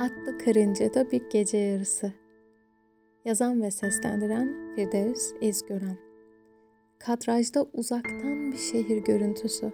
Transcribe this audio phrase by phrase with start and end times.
[0.00, 2.12] Atlı Karınca'da bir gece yarısı.
[3.24, 5.98] Yazan ve seslendiren Firdevs İzgören.
[6.98, 9.72] Kadrajda uzaktan bir şehir görüntüsü.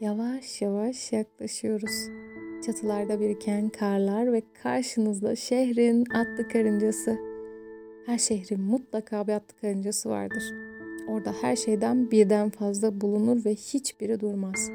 [0.00, 2.08] Yavaş yavaş yaklaşıyoruz.
[2.66, 7.18] Çatılarda biriken karlar ve karşınızda şehrin atlı karıncası.
[8.06, 10.44] Her şehrin mutlaka bir atlı karıncası vardır.
[11.08, 14.70] Orada her şeyden birden fazla bulunur ve hiçbiri durmaz.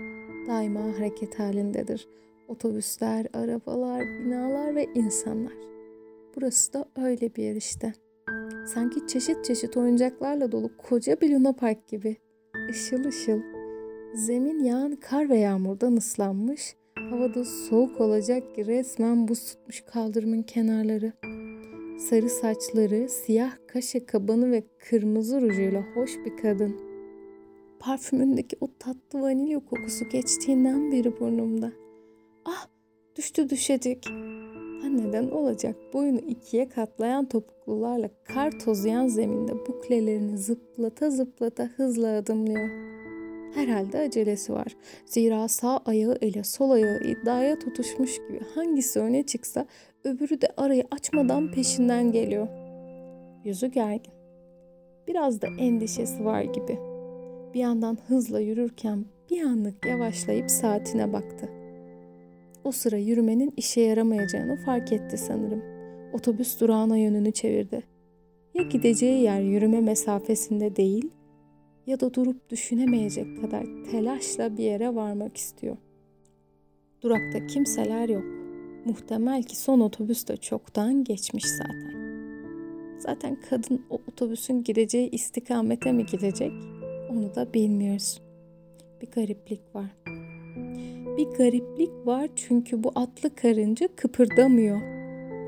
[0.48, 2.08] Daima hareket halindedir
[2.50, 5.54] Otobüsler, arabalar, binalar ve insanlar.
[6.36, 7.94] Burası da öyle bir yer işte.
[8.74, 12.18] Sanki çeşit çeşit oyuncaklarla dolu koca bir luna park gibi.
[12.70, 13.40] Işıl ışıl.
[14.14, 16.76] Zemin yağan kar ve yağmurdan ıslanmış.
[17.10, 21.14] Havada soğuk olacak ki resmen buz tutmuş kaldırımın kenarları.
[22.00, 26.76] Sarı saçları, siyah kaşe kabanı ve kırmızı rujuyla hoş bir kadın.
[27.80, 31.72] Parfümündeki o tatlı vanilya kokusu geçtiğinden beri burnumda.
[32.50, 32.68] Ah
[33.16, 34.06] düştü düşecek.
[34.84, 42.70] Neden olacak boyunu ikiye katlayan topuklularla kar tozayan zeminde buklelerini zıplata zıplata hızla adımlıyor.
[43.56, 44.78] Herhalde acelesi var.
[45.06, 49.66] Zira sağ ayağı ile sol ayağı iddiaya tutuşmuş gibi hangisi öne çıksa
[50.04, 52.48] öbürü de arayı açmadan peşinden geliyor.
[53.46, 54.14] Yüzü gergin.
[55.08, 56.80] Biraz da endişesi var gibi.
[57.54, 61.59] Bir yandan hızla yürürken bir anlık yavaşlayıp saatine baktı.
[62.64, 65.64] O sıra yürümenin işe yaramayacağını fark etti sanırım.
[66.14, 67.84] Otobüs durağına yönünü çevirdi.
[68.54, 71.12] Ya gideceği yer yürüme mesafesinde değil
[71.88, 75.78] ya da durup düşünemeyecek kadar telaşla bir yere varmak istiyor.
[77.02, 78.24] Durakta kimseler yok.
[78.86, 82.00] Muhtemel ki son otobüs de çoktan geçmiş zaten.
[82.98, 86.52] Zaten kadın o otobüsün gideceği istikamete mi gidecek?
[87.12, 88.22] Onu da bilmiyoruz.
[89.02, 89.90] Bir gariplik var
[91.20, 94.82] bir gariplik var çünkü bu atlı karınca kıpırdamıyor.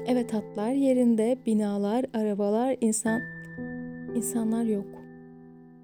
[0.08, 3.22] Evet atlar yerinde, binalar, arabalar, insan
[4.16, 4.86] insanlar yok.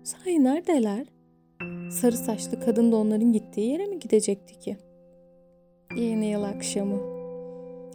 [0.04, 1.08] Sahi neredeler?
[1.92, 4.78] Sarı saçlı kadın da onların gittiği yere mi gidecekti ki?
[5.98, 7.00] Yeni yıl akşamı.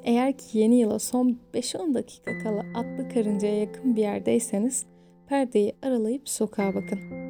[0.05, 4.87] Eğer ki yeni yıla son 5-10 dakika kala atlı karıncaya yakın bir yerdeyseniz
[5.29, 7.22] perdeyi aralayıp sokağa bakın.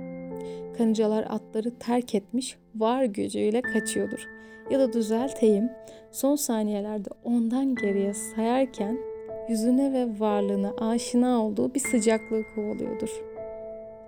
[0.78, 4.28] Karıncalar atları terk etmiş, var gücüyle kaçıyordur
[4.70, 5.70] ya da düzelteyim
[6.10, 8.98] son saniyelerde ondan geriye sayarken
[9.48, 13.22] yüzüne ve varlığına aşina olduğu bir sıcaklığı kovalıyordur.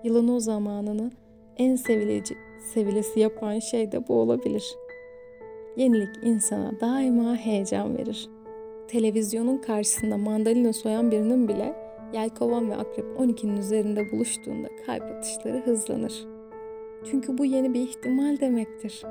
[0.05, 1.11] Yılın o zamanını
[1.57, 2.35] en sevilici,
[2.75, 4.75] sevilesi yapan şey de bu olabilir.
[5.77, 8.29] Yenilik insana daima heyecan verir.
[8.89, 11.75] Televizyonun karşısında mandalina soyan birinin bile
[12.13, 16.34] yelkovan ve akrep 12'nin üzerinde buluştuğunda kalp atışları hızlanır.
[17.11, 19.03] Çünkü bu yeni bir ihtimal demektir.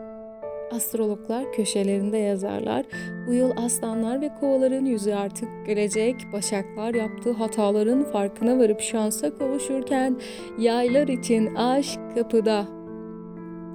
[0.71, 2.85] Astrologlar köşelerinde yazarlar.
[3.27, 6.15] Bu yıl aslanlar ve kovaların yüzü artık gelecek.
[6.33, 10.17] Başaklar yaptığı hataların farkına varıp şansa kavuşurken
[10.59, 12.65] yaylar için aşk kapıda.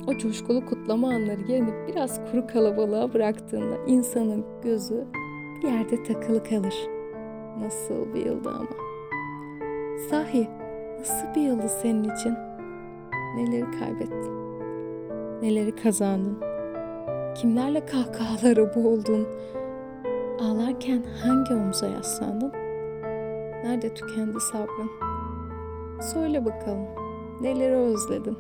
[0.07, 5.05] O coşkulu kutlama anları yerini biraz kuru kalabalığa bıraktığında insanın gözü
[5.63, 6.75] bir yerde takılı kalır.
[7.61, 8.69] Nasıl bir yıldı ama.
[10.11, 10.49] Sahi
[10.99, 12.48] nasıl bir yıldı senin için?
[13.37, 14.33] Neleri kaybettin?
[15.43, 16.39] Neleri kazandın?
[17.35, 19.29] Kimlerle kahkahalara boğuldun?
[20.41, 22.53] Ağlarken hangi omuza yaslandın?
[23.65, 24.91] Nerede tükendi sabrın?
[26.01, 26.87] Söyle bakalım,
[27.41, 28.39] neleri özledin?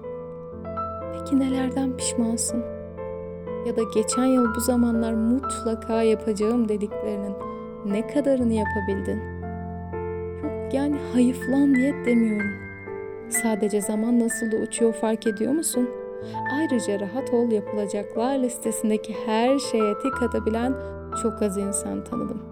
[1.12, 2.64] Peki nelerden pişmansın?
[3.66, 7.34] Ya da geçen yıl bu zamanlar mutlaka yapacağım dediklerinin
[7.86, 9.20] ne kadarını yapabildin?
[10.42, 12.67] Yok yani hayıflan diye demiyorum.
[13.30, 16.08] Sadece zaman nasıl da uçuyor fark ediyor musun?''
[16.52, 20.74] Ayrıca rahat ol yapılacaklar listesindeki her şeye tik atabilen
[21.22, 22.42] çok az insan tanıdım.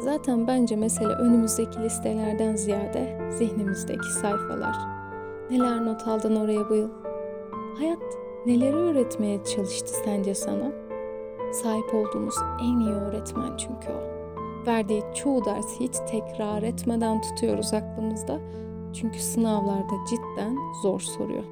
[0.00, 4.76] Zaten bence mesele önümüzdeki listelerden ziyade zihnimizdeki sayfalar.
[5.50, 6.88] Neler not aldın oraya bu yıl?
[7.78, 7.98] Hayat
[8.46, 10.72] neleri öğretmeye çalıştı sence sana?
[11.52, 14.16] Sahip olduğumuz en iyi öğretmen çünkü o.
[14.66, 18.40] Verdiği çoğu dersi hiç tekrar etmeden tutuyoruz aklımızda.
[18.94, 21.44] Çünkü sınavlarda cidden zor soruyor.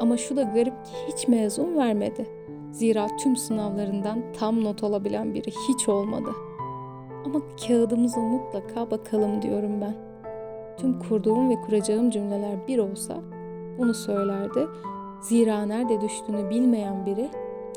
[0.00, 2.26] Ama şu da garip ki hiç mezun vermedi.
[2.72, 6.30] Zira tüm sınavlarından tam not alabilen biri hiç olmadı.
[7.24, 9.94] Ama kağıdımıza mutlaka bakalım diyorum ben.
[10.76, 13.16] Tüm kurduğum ve kuracağım cümleler bir olsa
[13.78, 14.66] bunu söylerdi.
[15.20, 17.30] Zira nerede düştüğünü bilmeyen biri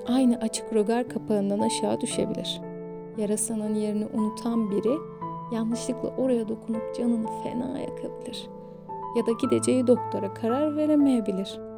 [0.07, 2.61] aynı açık rogar kapağından aşağı düşebilir.
[3.17, 4.97] Yarasının yerini unutan biri
[5.51, 8.49] yanlışlıkla oraya dokunup canını fena yakabilir.
[9.15, 11.69] Ya da gideceği doktora karar veremeyebilir.''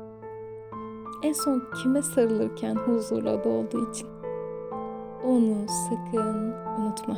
[1.24, 4.08] en son kime sarılırken huzurla dolduğu için.
[5.26, 7.18] Onu sakın unutma.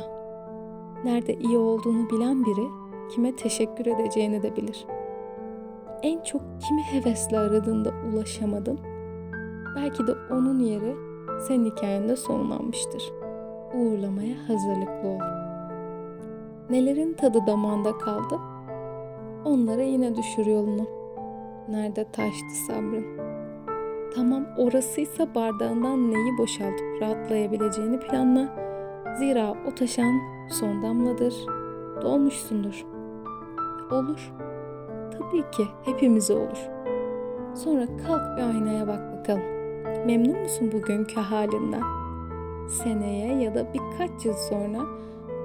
[1.04, 2.68] Nerede iyi olduğunu bilen biri
[3.10, 4.86] kime teşekkür edeceğini de bilir.
[6.02, 8.78] En çok kimi hevesle aradığında ulaşamadın.
[9.76, 10.96] Belki de onun yeri
[11.48, 13.12] senin hikayende sonlanmıştır.
[13.74, 15.18] Uğurlamaya hazırlıklı ol.
[16.70, 18.38] Nelerin tadı damağında kaldı?
[19.44, 20.86] Onlara yine düşür yolunu.
[21.68, 23.06] Nerede taştı sabrın?
[24.14, 28.48] Tamam orasıysa bardağından neyi boşaltıp rahatlayabileceğini planla.
[29.18, 30.20] Zira o taşan
[30.50, 31.34] son damladır.
[32.02, 32.84] Dolmuşsundur.
[33.90, 34.32] Olur.
[35.12, 36.68] Tabii ki hepimize olur.
[37.54, 39.42] Sonra kalk bir aynaya bak bakalım.
[40.06, 41.82] Memnun musun bugünkü halinden?
[42.68, 44.78] Seneye ya da birkaç yıl sonra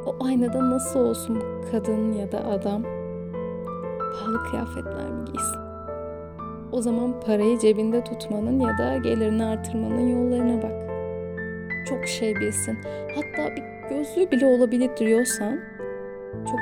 [0.06, 2.99] o aynada nasıl olsun kadın ya da adam?
[4.14, 5.60] Pahalı kıyafetler mi giysin?
[6.72, 10.90] O zaman parayı cebinde tutmanın ya da gelirini artırmanın yollarına bak.
[11.90, 12.78] Çok şey bilsin.
[13.16, 15.60] Hatta bir gözlüğü bile olabilir diyorsan
[16.46, 16.60] çok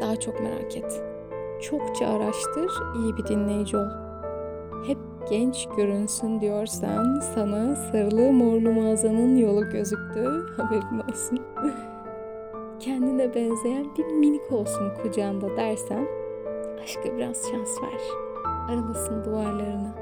[0.00, 1.02] daha çok merak et.
[1.62, 3.88] Çokça araştır, iyi bir dinleyici ol.
[4.86, 4.98] Hep
[5.30, 10.46] genç görünsün diyorsan sana sarılı morlu mağazanın yolu gözüktü.
[10.56, 11.38] Haberin olsun.
[12.80, 16.06] Kendine benzeyen bir minik olsun kucağında dersen
[16.82, 18.00] aşka biraz şans ver.
[18.68, 19.94] Aralasın duvarlarını.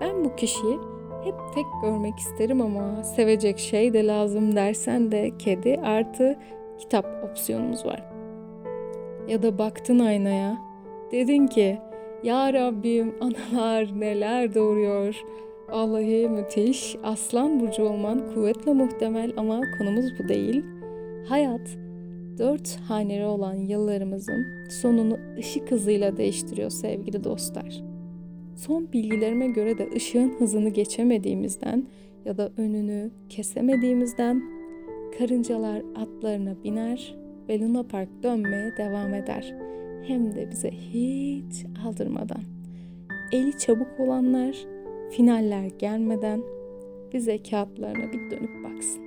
[0.00, 0.78] Ben bu kişiyi
[1.24, 6.38] hep tek görmek isterim ama sevecek şey de lazım dersen de kedi artı
[6.78, 8.04] kitap opsiyonumuz var.
[9.28, 10.58] Ya da baktın aynaya
[11.12, 11.78] dedin ki
[12.22, 15.24] ya Rabbim analar neler doğuruyor.
[15.68, 16.96] Vallahi müthiş.
[17.04, 20.64] Aslan burcu olman kuvvetle muhtemel ama konumuz bu değil.
[21.28, 21.78] Hayat
[22.38, 27.82] dört haneli olan yıllarımızın sonunu ışık hızıyla değiştiriyor sevgili dostlar.
[28.56, 31.86] Son bilgilerime göre de ışığın hızını geçemediğimizden
[32.24, 34.42] ya da önünü kesemediğimizden
[35.18, 37.14] karıncalar atlarına biner
[37.48, 39.54] ve Luna Park dönmeye devam eder.
[40.02, 42.42] Hem de bize hiç aldırmadan.
[43.32, 44.56] Eli çabuk olanlar
[45.10, 46.42] finaller gelmeden
[47.12, 49.05] bize kağıtlarına bir dönüp baksın.